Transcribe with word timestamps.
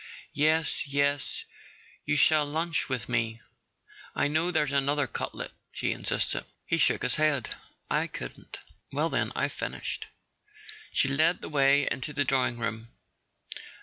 Yes, 0.47 0.87
yes, 0.87 1.45
you 2.05 2.15
shall 2.15 2.43
lunch 2.43 2.89
with 2.89 3.07
me—I 3.07 4.27
know 4.27 4.49
there's 4.49 4.71
another 4.71 5.05
cutlet," 5.05 5.51
she 5.73 5.91
insisted. 5.91 6.49
He 6.65 6.79
shook 6.79 7.03
his 7.03 7.17
head. 7.17 7.51
"I 7.87 8.07
couldn't." 8.07 8.57
"Well, 8.91 9.09
then, 9.09 9.31
I've 9.35 9.53
finished." 9.53 10.07
She 10.91 11.07
led 11.07 11.41
the 11.41 11.49
way 11.49 11.87
into 11.91 12.13
the 12.13 12.25
drawing 12.25 12.57
room. 12.57 12.87